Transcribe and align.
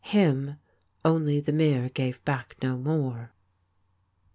Him 0.03 0.55
only 1.05 1.39
the 1.39 1.51
mirror 1.53 1.87
gave 1.89 2.25
back 2.25 2.55
no 2.59 2.75
more. 2.75 3.33